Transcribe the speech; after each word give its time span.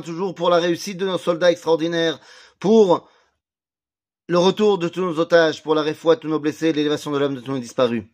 toujours 0.00 0.36
pour 0.36 0.50
la 0.50 0.58
réussite 0.58 0.98
de 0.98 1.06
nos 1.06 1.18
soldats 1.18 1.50
extraordinaires, 1.50 2.20
pour 2.60 3.10
le 4.28 4.38
retour 4.38 4.78
de 4.78 4.88
tous 4.88 5.00
nos 5.00 5.18
otages, 5.18 5.64
pour 5.64 5.74
la 5.74 5.82
réfoua 5.82 6.14
de 6.14 6.20
tous 6.20 6.28
nos 6.28 6.38
blessés, 6.38 6.72
l'élévation 6.72 7.10
de 7.10 7.18
l'homme 7.18 7.34
de 7.34 7.40
tous 7.40 7.50
nos 7.50 7.58
disparus. 7.58 8.04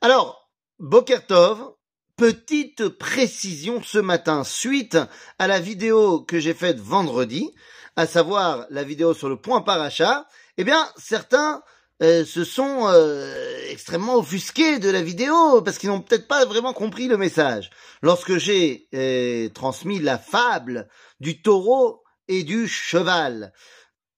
Alors, 0.00 0.50
Bokertov, 0.78 1.74
petite 2.16 2.88
précision 2.88 3.82
ce 3.82 3.98
matin, 3.98 4.44
suite 4.44 4.96
à 5.38 5.46
la 5.46 5.60
vidéo 5.60 6.22
que 6.22 6.40
j'ai 6.40 6.54
faite 6.54 6.80
vendredi, 6.80 7.50
à 7.96 8.06
savoir 8.06 8.64
la 8.70 8.82
vidéo 8.82 9.12
sur 9.12 9.28
le 9.28 9.36
point 9.36 9.60
paracha, 9.60 10.26
eh 10.56 10.64
bien, 10.64 10.88
certains 10.96 11.62
euh, 12.02 12.24
se 12.24 12.42
sont 12.42 12.88
euh, 12.88 13.32
extrêmement 13.68 14.16
offusqués 14.16 14.78
de 14.80 14.90
la 14.90 15.02
vidéo 15.02 15.62
parce 15.62 15.78
qu'ils 15.78 15.88
n'ont 15.88 16.00
peut-être 16.00 16.26
pas 16.26 16.44
vraiment 16.44 16.72
compris 16.72 17.06
le 17.06 17.16
message. 17.16 17.70
Lorsque 18.02 18.38
j'ai 18.38 18.88
euh, 18.94 19.48
transmis 19.50 20.00
la 20.00 20.18
fable 20.18 20.88
du 21.20 21.42
taureau 21.42 22.02
et 22.26 22.42
du 22.42 22.66
cheval, 22.66 23.52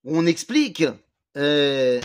on 0.05 0.25
explique 0.27 0.85
que 1.35 2.01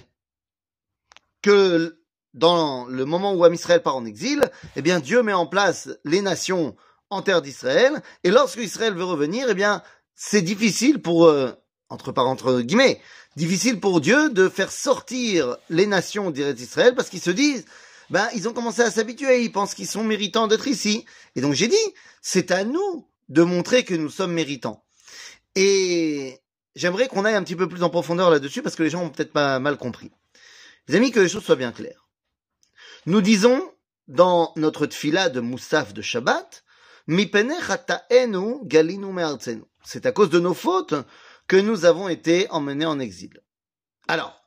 dans 2.33 2.85
le 2.85 3.05
moment 3.05 3.33
où 3.33 3.43
Amisraël 3.45 3.81
part 3.81 3.95
en 3.95 4.05
exil, 4.05 4.49
eh 4.75 4.81
bien 4.81 4.99
Dieu 4.99 5.23
met 5.23 5.33
en 5.33 5.45
place 5.45 5.89
les 6.03 6.21
nations 6.21 6.75
en 7.09 7.21
terre 7.21 7.41
d'Israël, 7.41 8.01
et 8.23 8.31
lorsque 8.31 8.59
Israël 8.59 8.93
veut 8.93 9.03
revenir, 9.03 9.49
eh 9.49 9.55
bien 9.55 9.81
c'est 10.15 10.41
difficile 10.41 11.01
pour 11.01 11.31
entre 11.89 12.11
parenthèses 12.11 12.65
guillemets, 12.65 13.01
difficile 13.35 13.79
pour 13.79 14.01
Dieu 14.01 14.29
de 14.29 14.47
faire 14.49 14.71
sortir 14.71 15.57
les 15.69 15.87
nations 15.87 16.31
d'Israël 16.31 16.95
parce 16.95 17.09
qu'ils 17.09 17.21
se 17.21 17.31
disent, 17.31 17.65
ben, 18.09 18.27
ils 18.35 18.47
ont 18.47 18.53
commencé 18.53 18.81
à 18.81 18.91
s'habituer, 18.91 19.43
ils 19.43 19.51
pensent 19.51 19.73
qu'ils 19.73 19.87
sont 19.87 20.03
méritants 20.03 20.47
d'être 20.47 20.67
ici. 20.67 21.05
Et 21.35 21.41
donc 21.41 21.53
j'ai 21.53 21.67
dit, 21.67 21.75
c'est 22.21 22.51
à 22.51 22.63
nous 22.63 23.07
de 23.29 23.43
montrer 23.43 23.83
que 23.83 23.93
nous 23.93 24.09
sommes 24.09 24.33
méritants. 24.33 24.83
Et 25.55 26.39
j'aimerais 26.75 27.07
qu'on 27.07 27.25
aille 27.25 27.35
un 27.35 27.43
petit 27.43 27.55
peu 27.55 27.67
plus 27.67 27.83
en 27.83 27.89
profondeur 27.89 28.29
là-dessus 28.29 28.61
parce 28.61 28.75
que 28.75 28.83
les 28.83 28.89
gens 28.89 29.03
ont 29.03 29.09
peut-être 29.09 29.33
pas 29.33 29.59
mal 29.59 29.77
compris. 29.77 30.11
Les 30.87 30.95
amis, 30.95 31.11
que 31.11 31.19
les 31.19 31.29
choses 31.29 31.43
soient 31.43 31.55
bien 31.55 31.71
claires. 31.71 32.07
Nous 33.05 33.21
disons 33.21 33.61
dans 34.07 34.53
notre 34.55 34.87
tfila 34.87 35.29
de 35.29 35.39
Moussaf 35.39 35.93
de 35.93 36.01
Shabbat, 36.01 36.63
c'est 39.83 40.05
à 40.05 40.11
cause 40.11 40.29
de 40.29 40.39
nos 40.39 40.53
fautes 40.53 40.93
que 41.49 41.57
nous 41.57 41.83
avons 41.83 42.07
été 42.07 42.49
emmenés 42.51 42.85
en 42.85 42.99
exil. 42.99 43.41
Alors, 44.07 44.39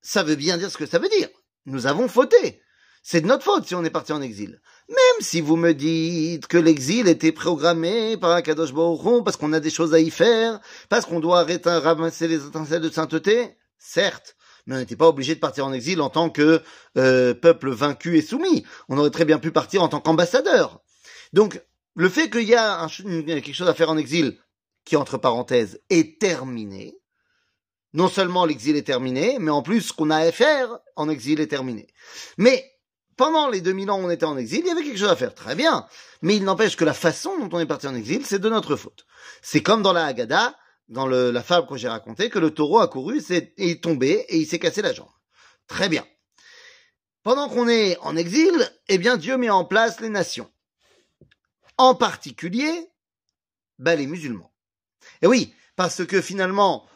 ça 0.00 0.22
veut 0.22 0.36
bien 0.36 0.56
dire 0.56 0.70
ce 0.70 0.78
que 0.78 0.86
ça 0.86 0.98
veut 0.98 1.10
dire. 1.10 1.28
Nous 1.66 1.86
avons 1.86 2.08
fauté. 2.08 2.62
C'est 3.02 3.20
de 3.20 3.26
notre 3.26 3.44
faute 3.44 3.66
si 3.66 3.74
on 3.74 3.84
est 3.84 3.90
parti 3.90 4.12
en 4.12 4.22
exil. 4.22 4.60
Même 4.88 5.20
si 5.20 5.42
vous 5.42 5.56
me 5.56 5.72
dites 5.72 6.46
que 6.46 6.56
l'exil 6.56 7.08
était 7.08 7.30
programmé 7.30 8.16
par 8.16 8.32
un 8.32 8.40
Kadosh 8.40 8.72
Baruch 8.72 9.22
parce 9.22 9.36
qu'on 9.36 9.52
a 9.52 9.60
des 9.60 9.70
choses 9.70 9.92
à 9.92 10.00
y 10.00 10.10
faire, 10.10 10.60
parce 10.88 11.04
qu'on 11.04 11.20
doit 11.20 11.46
ramasser 11.64 12.26
les 12.26 12.46
étincelles 12.46 12.82
de 12.82 12.90
sainteté, 12.90 13.56
certes, 13.78 14.34
mais 14.66 14.76
on 14.76 14.78
n'était 14.78 14.96
pas 14.96 15.08
obligé 15.08 15.34
de 15.34 15.40
partir 15.40 15.66
en 15.66 15.74
exil 15.74 16.00
en 16.00 16.08
tant 16.08 16.30
que 16.30 16.62
euh, 16.96 17.34
peuple 17.34 17.70
vaincu 17.70 18.16
et 18.16 18.22
soumis. 18.22 18.64
On 18.88 18.96
aurait 18.96 19.10
très 19.10 19.26
bien 19.26 19.38
pu 19.38 19.50
partir 19.50 19.82
en 19.82 19.88
tant 19.88 20.00
qu'ambassadeur. 20.00 20.80
Donc, 21.34 21.62
le 21.96 22.08
fait 22.08 22.30
qu'il 22.30 22.48
y 22.48 22.54
a 22.54 22.86
quelque 22.88 23.52
chose 23.52 23.68
à 23.68 23.74
faire 23.74 23.90
en 23.90 23.98
exil, 23.98 24.38
qui 24.88 24.96
entre 24.96 25.18
parenthèses 25.18 25.82
est 25.90 26.18
terminé. 26.18 26.98
Non 27.92 28.08
seulement 28.08 28.46
l'exil 28.46 28.74
est 28.74 28.86
terminé, 28.86 29.36
mais 29.38 29.50
en 29.50 29.60
plus 29.60 29.82
ce 29.82 29.92
qu'on 29.92 30.08
a 30.08 30.16
à 30.16 30.32
faire 30.32 30.78
en 30.96 31.10
exil 31.10 31.40
est 31.40 31.46
terminé. 31.46 31.88
Mais 32.38 32.64
pendant 33.18 33.50
les 33.50 33.60
2000 33.60 33.90
ans 33.90 34.00
où 34.00 34.06
on 34.06 34.10
était 34.10 34.24
en 34.24 34.38
exil, 34.38 34.60
il 34.60 34.68
y 34.68 34.70
avait 34.70 34.82
quelque 34.82 34.98
chose 34.98 35.10
à 35.10 35.16
faire, 35.16 35.34
très 35.34 35.54
bien. 35.54 35.86
Mais 36.22 36.36
il 36.36 36.44
n'empêche 36.44 36.74
que 36.74 36.86
la 36.86 36.94
façon 36.94 37.38
dont 37.38 37.54
on 37.54 37.60
est 37.60 37.66
parti 37.66 37.86
en 37.86 37.94
exil, 37.94 38.24
c'est 38.24 38.38
de 38.38 38.48
notre 38.48 38.76
faute. 38.76 39.04
C'est 39.42 39.62
comme 39.62 39.82
dans 39.82 39.92
la 39.92 40.06
Haggadah, 40.06 40.56
dans 40.88 41.06
la 41.06 41.42
fable 41.42 41.66
que 41.66 41.76
j'ai 41.76 41.88
racontée, 41.88 42.30
que 42.30 42.38
le 42.38 42.50
taureau 42.50 42.78
a 42.78 42.88
couru, 42.88 43.18
est, 43.18 43.52
est 43.58 43.82
tombé 43.84 44.24
et 44.28 44.38
il 44.38 44.46
s'est 44.46 44.58
cassé 44.58 44.80
la 44.80 44.94
jambe. 44.94 45.10
Très 45.66 45.90
bien. 45.90 46.06
Pendant 47.24 47.50
qu'on 47.50 47.68
est 47.68 47.98
en 47.98 48.16
exil, 48.16 48.72
eh 48.88 48.96
bien 48.96 49.18
Dieu 49.18 49.36
met 49.36 49.50
en 49.50 49.66
place 49.66 50.00
les 50.00 50.08
nations. 50.08 50.50
En 51.76 51.94
particulier, 51.94 52.88
ben, 53.78 53.98
les 53.98 54.06
musulmans. 54.06 54.50
Et 55.22 55.26
oui, 55.26 55.54
parce 55.76 56.04
que 56.04 56.20
finalement, 56.20 56.86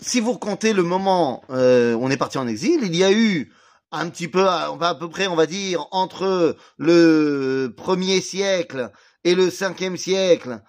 si 0.00 0.20
vous 0.20 0.38
comptez 0.38 0.72
le 0.72 0.82
moment 0.82 1.42
où 1.48 1.54
euh, 1.54 1.94
on 2.00 2.10
est 2.10 2.16
parti 2.16 2.38
en 2.38 2.46
exil, 2.46 2.80
il 2.82 2.96
y 2.96 3.04
a 3.04 3.12
eu 3.12 3.52
un 3.92 4.08
petit 4.10 4.28
peu, 4.28 4.42
on 4.42 4.76
va 4.76 4.90
à 4.90 4.94
peu 4.94 5.08
près, 5.08 5.26
on 5.26 5.36
va 5.36 5.46
dire, 5.46 5.86
entre 5.90 6.56
le 6.78 7.72
premier 7.76 8.20
siècle 8.20 8.90
et 9.24 9.34
le 9.34 9.50
cinquième 9.50 9.96
siècle, 9.96 10.60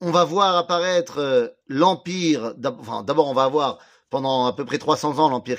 on 0.00 0.10
va 0.10 0.24
voir 0.24 0.56
apparaître 0.56 1.18
euh, 1.18 1.48
l'empire. 1.68 2.54
D'abord, 2.56 3.28
on 3.28 3.34
va 3.34 3.44
avoir 3.44 3.78
pendant 4.10 4.46
à 4.46 4.52
peu 4.52 4.64
près 4.64 4.78
300 4.78 5.18
ans 5.18 5.28
l'empire 5.28 5.58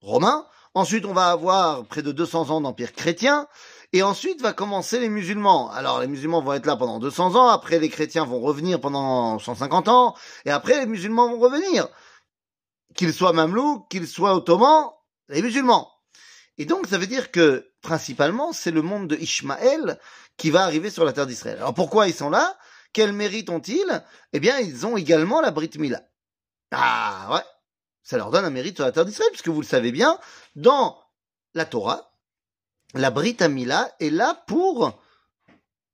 romain. 0.00 0.44
Ensuite, 0.74 1.06
on 1.06 1.14
va 1.14 1.30
avoir 1.30 1.86
près 1.86 2.02
de 2.02 2.12
200 2.12 2.50
ans 2.50 2.60
d'empire 2.60 2.92
chrétien. 2.92 3.48
Et 3.92 4.02
ensuite 4.02 4.42
va 4.42 4.52
commencer 4.52 5.00
les 5.00 5.08
musulmans. 5.08 5.70
Alors 5.70 6.00
les 6.00 6.06
musulmans 6.06 6.42
vont 6.42 6.52
être 6.52 6.66
là 6.66 6.76
pendant 6.76 6.98
200 6.98 7.36
ans, 7.36 7.48
après 7.48 7.78
les 7.78 7.88
chrétiens 7.88 8.24
vont 8.24 8.40
revenir 8.40 8.80
pendant 8.80 9.38
150 9.38 9.88
ans, 9.88 10.14
et 10.44 10.50
après 10.50 10.78
les 10.78 10.86
musulmans 10.86 11.28
vont 11.30 11.38
revenir. 11.38 11.88
Qu'ils 12.94 13.14
soient 13.14 13.32
mamelouks, 13.32 13.88
qu'ils 13.88 14.06
soient 14.06 14.34
ottomans, 14.34 14.90
les 15.28 15.40
musulmans. 15.40 15.90
Et 16.58 16.66
donc 16.66 16.86
ça 16.86 16.98
veut 16.98 17.06
dire 17.06 17.30
que 17.30 17.70
principalement 17.80 18.52
c'est 18.52 18.72
le 18.72 18.82
monde 18.82 19.08
de 19.08 19.16
Ishmaël 19.16 19.98
qui 20.36 20.50
va 20.50 20.64
arriver 20.64 20.90
sur 20.90 21.04
la 21.04 21.12
terre 21.12 21.26
d'Israël. 21.26 21.56
Alors 21.56 21.74
pourquoi 21.74 22.08
ils 22.08 22.14
sont 22.14 22.30
là? 22.30 22.58
Quel 22.92 23.12
mérite 23.12 23.48
ont-ils? 23.48 24.04
Eh 24.32 24.40
bien 24.40 24.58
ils 24.58 24.86
ont 24.86 24.96
également 24.96 25.40
la 25.40 25.50
Brit 25.50 25.70
Mila. 25.76 26.02
Ah 26.72 27.28
ouais, 27.32 27.44
ça 28.02 28.18
leur 28.18 28.30
donne 28.30 28.44
un 28.44 28.50
mérite 28.50 28.76
sur 28.76 28.84
la 28.84 28.92
terre 28.92 29.06
d'Israël, 29.06 29.30
puisque 29.30 29.48
vous 29.48 29.62
le 29.62 29.66
savez 29.66 29.92
bien, 29.92 30.18
dans 30.56 30.98
la 31.54 31.64
Torah, 31.64 32.12
la 32.94 33.10
Brit 33.10 33.36
Amila 33.40 33.90
est 34.00 34.10
là 34.10 34.42
pour 34.46 35.00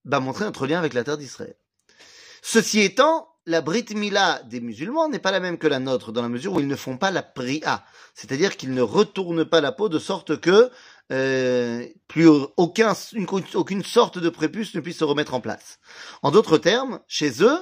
bah, 0.05 0.21
montrer 0.21 0.44
notre 0.44 0.66
lien 0.66 0.78
avec 0.78 0.94
la 0.94 1.05
terre 1.05 1.19
d'Israël. 1.19 1.56
Ceci 2.43 2.81
étant, 2.81 3.28
la 3.47 3.60
Brit 3.60 3.87
Mila 3.94 4.43
des 4.44 4.60
musulmans 4.60 5.09
n'est 5.09 5.19
pas 5.19 5.31
la 5.31 5.41
même 5.41 5.59
que 5.59 5.66
la 5.66 5.78
nôtre 5.78 6.12
dans 6.12 6.22
la 6.22 6.28
mesure 6.28 6.55
où 6.55 6.60
ils 6.60 6.69
ne 6.69 6.77
font 6.77 6.97
pas 6.97 7.10
la 7.10 7.22
pri'a, 7.22 7.84
c'est-à-dire 8.15 8.56
qu'ils 8.56 8.75
ne 8.75 8.82
retournent 8.82 9.44
pas 9.44 9.60
la 9.60 9.72
peau 9.72 9.88
de 9.88 9.99
sorte 9.99 10.41
que 10.41 10.71
euh, 11.12 11.87
plus 12.09 12.28
aucun, 12.56 12.94
aucune 13.55 13.84
sorte 13.84 14.19
de 14.19 14.28
prépuce 14.28 14.75
ne 14.75 14.81
puisse 14.81 14.99
se 14.99 15.05
remettre 15.05 15.34
en 15.34 15.41
place. 15.41 15.78
En 16.22 16.31
d'autres 16.31 16.59
termes, 16.59 17.00
chez 17.06 17.43
eux, 17.43 17.59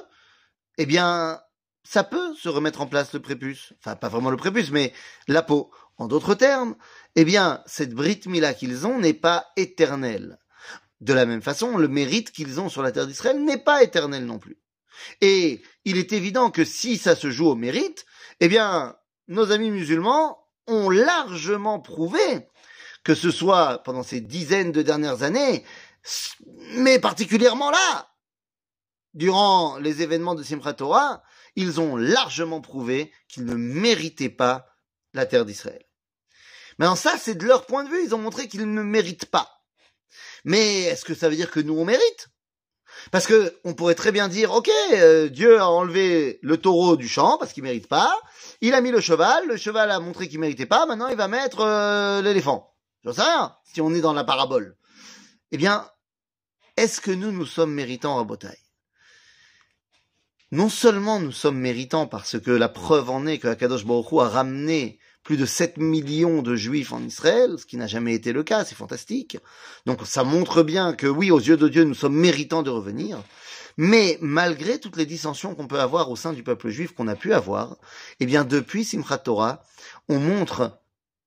eh 0.78 0.86
bien, 0.86 1.40
ça 1.84 2.04
peut 2.04 2.34
se 2.34 2.48
remettre 2.48 2.80
en 2.80 2.86
place 2.86 3.12
le 3.12 3.20
prépuce, 3.20 3.72
enfin 3.80 3.96
pas 3.96 4.08
vraiment 4.08 4.30
le 4.30 4.36
prépuce, 4.36 4.70
mais 4.70 4.92
la 5.26 5.42
peau. 5.42 5.70
En 6.02 6.08
d'autres 6.08 6.34
termes, 6.34 6.74
eh 7.14 7.24
bien, 7.24 7.62
cette 7.64 7.94
Brit 7.94 8.22
Mila 8.26 8.54
qu'ils 8.54 8.88
ont 8.88 8.98
n'est 8.98 9.14
pas 9.14 9.46
éternelle. 9.56 10.40
De 11.00 11.12
la 11.12 11.26
même 11.26 11.42
façon, 11.42 11.76
le 11.76 11.86
mérite 11.86 12.32
qu'ils 12.32 12.58
ont 12.58 12.68
sur 12.68 12.82
la 12.82 12.90
terre 12.90 13.06
d'Israël 13.06 13.40
n'est 13.40 13.62
pas 13.62 13.84
éternel 13.84 14.26
non 14.26 14.40
plus. 14.40 14.58
Et 15.20 15.62
il 15.84 15.98
est 15.98 16.12
évident 16.12 16.50
que 16.50 16.64
si 16.64 16.98
ça 16.98 17.14
se 17.14 17.30
joue 17.30 17.46
au 17.46 17.54
mérite, 17.54 18.04
eh 18.40 18.48
bien, 18.48 18.96
nos 19.28 19.52
amis 19.52 19.70
musulmans 19.70 20.44
ont 20.66 20.90
largement 20.90 21.78
prouvé 21.78 22.48
que 23.04 23.14
ce 23.14 23.30
soit 23.30 23.84
pendant 23.84 24.02
ces 24.02 24.20
dizaines 24.20 24.72
de 24.72 24.82
dernières 24.82 25.22
années, 25.22 25.64
mais 26.74 26.98
particulièrement 26.98 27.70
là, 27.70 28.12
durant 29.14 29.78
les 29.78 30.02
événements 30.02 30.34
de 30.34 30.42
Simchat 30.42 30.74
ils 31.54 31.80
ont 31.80 31.96
largement 31.96 32.60
prouvé 32.60 33.12
qu'ils 33.28 33.44
ne 33.44 33.54
méritaient 33.54 34.30
pas 34.30 34.66
la 35.14 35.26
terre 35.26 35.44
d'Israël. 35.44 35.84
Maintenant, 36.78 36.96
ça, 36.96 37.14
c'est 37.18 37.34
de 37.34 37.46
leur 37.46 37.66
point 37.66 37.84
de 37.84 37.90
vue. 37.90 38.04
Ils 38.04 38.14
ont 38.14 38.18
montré 38.18 38.48
qu'ils 38.48 38.72
ne 38.72 38.82
méritent 38.82 39.26
pas. 39.26 39.62
Mais 40.44 40.82
est-ce 40.82 41.04
que 41.04 41.14
ça 41.14 41.28
veut 41.28 41.36
dire 41.36 41.50
que 41.50 41.60
nous, 41.60 41.78
on 41.78 41.84
mérite? 41.84 42.28
Parce 43.10 43.26
que 43.26 43.58
on 43.64 43.74
pourrait 43.74 43.94
très 43.94 44.12
bien 44.12 44.28
dire, 44.28 44.52
ok, 44.52 44.70
euh, 44.92 45.28
Dieu 45.28 45.58
a 45.58 45.68
enlevé 45.68 46.38
le 46.42 46.56
taureau 46.56 46.96
du 46.96 47.08
champ 47.08 47.38
parce 47.38 47.52
qu'il 47.52 47.62
mérite 47.62 47.88
pas. 47.88 48.16
Il 48.60 48.74
a 48.74 48.80
mis 48.80 48.90
le 48.90 49.00
cheval. 49.00 49.46
Le 49.48 49.56
cheval 49.56 49.90
a 49.90 49.98
montré 49.98 50.28
qu'il 50.28 50.40
méritait 50.40 50.66
pas. 50.66 50.86
Maintenant, 50.86 51.08
il 51.08 51.16
va 51.16 51.28
mettre 51.28 51.60
euh, 51.60 52.22
l'éléphant. 52.22 52.74
J'en 53.04 53.12
sais 53.12 53.22
rien. 53.22 53.54
Si 53.64 53.80
on 53.80 53.94
est 53.94 54.00
dans 54.00 54.12
la 54.12 54.24
parabole. 54.24 54.76
Eh 55.50 55.56
bien, 55.56 55.88
est-ce 56.76 57.00
que 57.00 57.10
nous, 57.10 57.32
nous 57.32 57.46
sommes 57.46 57.72
méritants 57.72 58.18
à 58.18 58.24
Botaï 58.24 58.56
Non 60.50 60.68
seulement 60.68 61.20
nous 61.20 61.32
sommes 61.32 61.58
méritants 61.58 62.06
parce 62.06 62.38
que 62.38 62.50
la 62.50 62.68
preuve 62.68 63.10
en 63.10 63.26
est 63.26 63.38
que 63.38 63.48
Akadosh 63.48 63.84
Baruch 63.84 64.12
a 64.12 64.28
ramené 64.28 64.98
plus 65.32 65.38
de 65.38 65.46
7 65.46 65.78
millions 65.78 66.42
de 66.42 66.54
juifs 66.56 66.92
en 66.92 67.02
Israël, 67.02 67.54
ce 67.56 67.64
qui 67.64 67.78
n'a 67.78 67.86
jamais 67.86 68.12
été 68.12 68.34
le 68.34 68.42
cas, 68.42 68.66
c'est 68.66 68.74
fantastique. 68.74 69.38
Donc 69.86 70.00
ça 70.04 70.24
montre 70.24 70.62
bien 70.62 70.92
que 70.92 71.06
oui, 71.06 71.30
aux 71.30 71.38
yeux 71.38 71.56
de 71.56 71.68
Dieu, 71.68 71.84
nous 71.84 71.94
sommes 71.94 72.16
méritants 72.16 72.62
de 72.62 72.68
revenir. 72.68 73.18
Mais 73.78 74.18
malgré 74.20 74.78
toutes 74.78 74.98
les 74.98 75.06
dissensions 75.06 75.54
qu'on 75.54 75.68
peut 75.68 75.80
avoir 75.80 76.10
au 76.10 76.16
sein 76.16 76.34
du 76.34 76.42
peuple 76.42 76.68
juif 76.68 76.92
qu'on 76.92 77.08
a 77.08 77.16
pu 77.16 77.32
avoir, 77.32 77.78
eh 78.20 78.26
bien 78.26 78.44
depuis 78.44 78.84
Simchat 78.84 79.16
Torah, 79.16 79.64
on 80.10 80.18
montre 80.18 80.78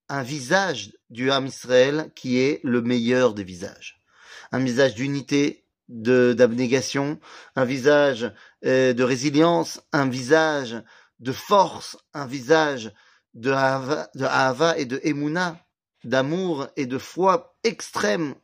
un 0.08 0.22
visage 0.22 0.92
du 1.10 1.32
Ham 1.32 1.48
Israël 1.48 2.12
qui 2.16 2.38
est 2.38 2.60
le 2.64 2.84
meilleur 2.84 3.34
des 3.34 3.44
visages. 3.44 4.04
Un 4.52 4.60
visage 4.60 4.94
d'unité, 4.94 5.66
d'abnégation, 5.90 7.20
un 7.56 7.66
visage 7.66 8.32
euh, 8.68 8.94
de 8.94 9.04
résilience, 9.04 9.82
un 9.94 10.08
visage 10.08 10.80
de 11.20 11.32
force, 11.32 11.98
un 12.14 12.28
visage 12.28 12.94
de 13.36 13.52
hava, 13.52 14.08
de 14.16 14.80
et 14.80 14.86
de 14.86 15.00
emuna, 15.04 15.58
d'amour 16.04 16.68
et 16.76 16.88
de 16.88 16.98
foi 16.98 17.56
extrême. 17.64 18.36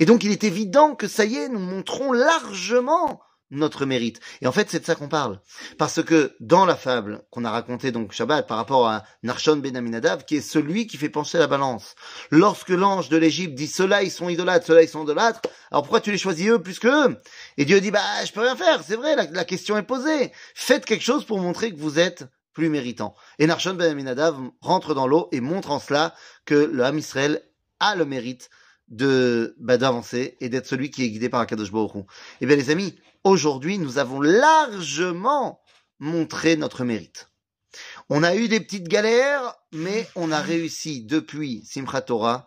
Et 0.00 0.06
donc 0.06 0.24
il 0.24 0.32
est 0.32 0.44
évident 0.44 0.94
que 0.94 1.08
ça 1.08 1.24
y 1.24 1.36
est, 1.36 1.48
nous 1.48 1.60
montrons 1.60 2.12
largement 2.12 3.20
notre 3.50 3.86
mérite. 3.86 4.20
Et 4.40 4.46
en 4.46 4.52
fait, 4.52 4.68
c'est 4.70 4.80
de 4.80 4.84
ça 4.84 4.94
qu'on 4.94 5.08
parle. 5.08 5.40
Parce 5.78 6.02
que 6.02 6.34
dans 6.40 6.64
la 6.66 6.76
fable 6.76 7.22
qu'on 7.30 7.44
a 7.44 7.50
racontée 7.50 7.92
donc 7.92 8.12
Shabbat 8.12 8.46
par 8.46 8.56
rapport 8.56 8.88
à 8.88 9.04
Narshon 9.22 9.56
ben 9.56 9.76
Aminadav, 9.76 10.24
qui 10.24 10.36
est 10.36 10.40
celui 10.40 10.86
qui 10.86 10.96
fait 10.96 11.08
pencher 11.08 11.38
la 11.38 11.46
balance, 11.46 11.94
lorsque 12.30 12.70
l'ange 12.70 13.08
de 13.08 13.16
l'Égypte 13.16 13.54
dit 13.54 13.66
ceux-là 13.66 14.02
ils 14.02 14.10
sont 14.10 14.28
idolâtres, 14.28 14.66
ceux-là 14.66 14.82
ils 14.82 14.88
sont 14.88 15.04
idolâtres, 15.04 15.40
alors 15.70 15.82
pourquoi 15.82 16.00
tu 16.00 16.10
les 16.10 16.18
choisis 16.18 16.48
eux 16.48 16.62
plus 16.62 16.78
que 16.78 17.08
eux 17.08 17.16
Et 17.56 17.64
Dieu 17.64 17.80
dit 17.80 17.90
bah 17.90 18.00
je 18.24 18.32
peux 18.32 18.40
rien 18.40 18.56
faire, 18.56 18.82
c'est 18.82 18.96
vrai, 18.96 19.14
la, 19.30 19.44
question 19.44 19.76
est 19.76 19.82
posée. 19.82 20.32
Faites 20.54 20.84
quelque 20.84 21.04
chose 21.04 21.24
pour 21.24 21.38
montrer 21.38 21.72
que 21.72 21.78
vous 21.78 21.98
êtes 21.98 22.24
plus 22.54 22.70
méritant. 22.70 23.14
Et 23.38 23.46
Narshon 23.46 23.74
ben 23.74 23.90
Aminadav 23.90 24.40
rentre 24.60 24.94
dans 24.94 25.06
l'eau 25.06 25.28
et 25.32 25.40
montre 25.40 25.70
en 25.70 25.80
cela 25.80 26.14
que 26.46 26.54
le 26.54 26.84
Ham 26.84 26.98
Israël 26.98 27.42
a 27.80 27.96
le 27.96 28.06
mérite 28.06 28.48
de 28.88 29.56
bah, 29.58 29.76
d'avancer 29.76 30.36
et 30.40 30.48
d'être 30.48 30.66
celui 30.66 30.90
qui 30.90 31.04
est 31.04 31.10
guidé 31.10 31.28
par 31.28 31.40
Akadosh 31.40 31.72
Baruch 31.72 32.06
Eh 32.40 32.46
bien 32.46 32.56
les 32.56 32.70
amis, 32.70 32.94
aujourd'hui 33.24 33.78
nous 33.78 33.98
avons 33.98 34.20
largement 34.20 35.60
montré 35.98 36.56
notre 36.56 36.84
mérite. 36.84 37.28
On 38.08 38.22
a 38.22 38.36
eu 38.36 38.48
des 38.48 38.60
petites 38.60 38.88
galères, 38.88 39.54
mais 39.72 40.08
on 40.14 40.30
a 40.30 40.40
réussi 40.40 41.02
depuis 41.02 41.64
Simchat 41.64 42.02
Torah, 42.02 42.46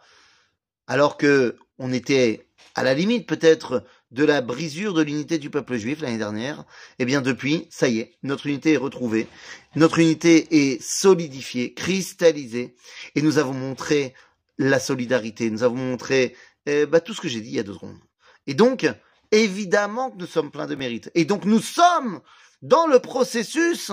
alors 0.87 1.17
que 1.17 1.57
on 1.79 1.93
était 1.93 2.47
à 2.75 2.83
la 2.83 2.93
limite 2.93 3.27
peut-être 3.27 3.83
de 4.11 4.23
la 4.23 4.41
brisure 4.41 4.93
de 4.93 5.01
l'unité 5.01 5.37
du 5.37 5.49
peuple 5.49 5.77
juif 5.77 6.01
l'année 6.01 6.17
dernière, 6.17 6.63
eh 6.99 7.05
bien 7.05 7.21
depuis, 7.21 7.67
ça 7.69 7.87
y 7.87 7.99
est, 7.99 8.13
notre 8.23 8.47
unité 8.47 8.73
est 8.73 8.77
retrouvée, 8.77 9.27
notre 9.75 9.99
unité 9.99 10.73
est 10.73 10.81
solidifiée, 10.81 11.73
cristallisée, 11.73 12.75
et 13.15 13.21
nous 13.21 13.37
avons 13.37 13.53
montré 13.53 14.13
la 14.57 14.79
solidarité, 14.79 15.49
nous 15.49 15.63
avons 15.63 15.75
montré 15.75 16.35
bah, 16.65 16.99
tout 16.99 17.13
ce 17.13 17.21
que 17.21 17.27
j'ai 17.27 17.41
dit 17.41 17.49
il 17.49 17.55
y 17.55 17.59
a 17.59 17.63
deux 17.63 17.73
secondes. 17.73 17.99
Et 18.45 18.53
donc, 18.53 18.87
évidemment 19.31 20.11
que 20.11 20.17
nous 20.17 20.27
sommes 20.27 20.51
pleins 20.51 20.67
de 20.67 20.75
mérite. 20.75 21.11
Et 21.15 21.25
donc 21.25 21.45
nous 21.45 21.61
sommes 21.61 22.21
dans 22.61 22.87
le 22.87 22.99
processus 22.99 23.91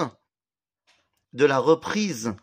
de 1.33 1.45
la 1.45 1.59
reprise 1.59 2.35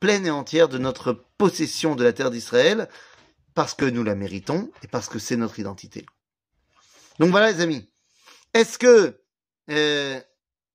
pleine 0.00 0.26
et 0.26 0.30
entière 0.30 0.68
de 0.68 0.78
notre 0.78 1.12
possession 1.38 1.96
de 1.96 2.04
la 2.04 2.12
terre 2.12 2.30
d'Israël, 2.30 2.88
parce 3.56 3.72
que 3.74 3.86
nous 3.86 4.04
la 4.04 4.14
méritons 4.14 4.70
et 4.84 4.86
parce 4.86 5.08
que 5.08 5.18
c'est 5.18 5.36
notre 5.36 5.58
identité. 5.58 6.04
Donc 7.18 7.30
voilà 7.30 7.50
les 7.50 7.62
amis. 7.62 7.90
Est-ce 8.52 8.78
que 8.78 9.18
euh, 9.70 10.20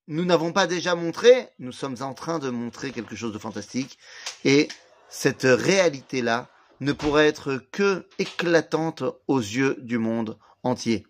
nous 0.07 0.25
n'avons 0.25 0.51
pas 0.51 0.65
déjà 0.65 0.95
montré 0.95 1.47
Nous 1.59 1.71
sommes 1.71 1.97
en 2.01 2.15
train 2.15 2.39
de 2.39 2.49
montrer 2.49 2.91
quelque 2.91 3.15
chose 3.15 3.33
de 3.33 3.37
fantastique. 3.37 3.99
Et 4.45 4.67
cette 5.09 5.43
réalité-là 5.43 6.49
ne 6.79 6.91
pourrait 6.91 7.27
être 7.27 7.57
que 7.71 8.09
éclatante 8.17 9.03
aux 9.27 9.39
yeux 9.39 9.77
du 9.81 9.99
monde 9.99 10.39
entier. 10.63 11.05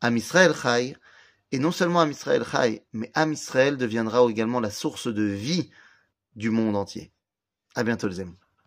Am 0.00 0.16
Israël 0.16 0.54
Chai, 0.54 0.96
et 1.50 1.58
non 1.58 1.72
seulement 1.72 2.02
Am 2.02 2.10
Israël 2.12 2.44
Chai, 2.48 2.86
mais 2.92 3.10
Am 3.14 3.32
Israël 3.32 3.76
deviendra 3.76 4.24
également 4.30 4.60
la 4.60 4.70
source 4.70 5.08
de 5.08 5.24
vie 5.24 5.70
du 6.36 6.50
monde 6.50 6.76
entier. 6.76 7.12
À 7.74 7.82
bientôt 7.82 8.06
les 8.06 8.20
amis. 8.20 8.39